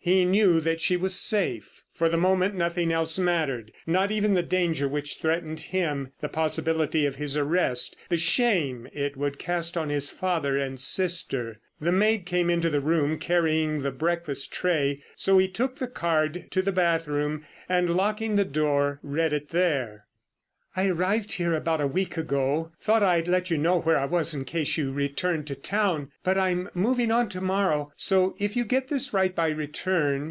He 0.00 0.24
knew 0.24 0.60
that 0.60 0.80
she 0.80 0.96
was 0.96 1.14
safe. 1.14 1.82
For 1.92 2.08
the 2.08 2.16
moment 2.16 2.54
nothing 2.54 2.90
else 2.90 3.18
mattered. 3.18 3.72
Not 3.86 4.10
even 4.10 4.32
the 4.32 4.42
danger 4.42 4.88
which 4.88 5.16
threatened 5.18 5.60
him, 5.60 6.12
the 6.22 6.30
possibility 6.30 7.04
of 7.04 7.16
his 7.16 7.36
arrest, 7.36 7.94
the 8.08 8.16
shame 8.16 8.88
it 8.94 9.18
would 9.18 9.38
cast 9.38 9.76
on 9.76 9.90
his 9.90 10.08
father 10.08 10.56
and 10.56 10.80
sister. 10.80 11.60
The 11.78 11.92
maid 11.92 12.24
came 12.24 12.48
into 12.48 12.70
the 12.70 12.80
room 12.80 13.18
carrying 13.18 13.82
the 13.82 13.90
breakfast 13.90 14.50
tray, 14.50 15.02
so 15.14 15.36
he 15.36 15.46
took 15.48 15.78
the 15.78 15.88
card 15.88 16.46
to 16.52 16.62
the 16.62 16.72
bathroom, 16.72 17.44
and, 17.68 17.90
locking 17.90 18.36
the 18.36 18.46
door, 18.46 19.00
read 19.02 19.34
it 19.34 19.50
there: 19.50 20.04
"I 20.76 20.86
arrived 20.86 21.32
here 21.32 21.54
about 21.54 21.80
a 21.80 21.88
week 21.88 22.16
ago. 22.16 22.70
Thought 22.80 23.02
I'd 23.02 23.26
let 23.26 23.50
you 23.50 23.58
know 23.58 23.80
where 23.80 23.98
I 23.98 24.04
was 24.04 24.32
in 24.32 24.44
case 24.44 24.76
you 24.76 24.92
returned 24.92 25.48
to 25.48 25.56
town; 25.56 26.12
but 26.22 26.38
I'm 26.38 26.68
moving 26.72 27.10
on 27.10 27.28
to 27.30 27.40
morrow, 27.40 27.90
so 27.96 28.36
if 28.38 28.54
you 28.54 28.64
get 28.64 28.86
this 28.86 29.12
write 29.12 29.34
by 29.34 29.48
return. 29.48 30.26